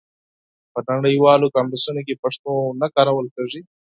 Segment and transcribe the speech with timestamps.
[0.71, 2.51] په نړیوالو کنفرانسونو کې پښتو
[2.81, 3.61] نه کارول کېږي.